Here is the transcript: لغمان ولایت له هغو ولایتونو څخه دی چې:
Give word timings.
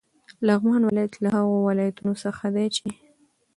لغمان 0.47 0.81
ولایت 0.85 1.13
له 1.23 1.29
هغو 1.37 1.57
ولایتونو 1.67 2.13
څخه 2.23 2.45
دی 2.55 2.67
چې: 2.75 2.87